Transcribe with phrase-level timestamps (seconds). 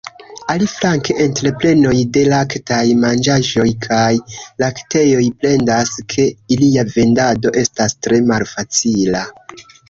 [0.51, 4.07] Aliflanke entreprenoj de laktaj manĝaĵoj kaj
[4.63, 6.27] laktejoj plendas ke
[6.57, 9.23] ilia vendado estas tre malfacila.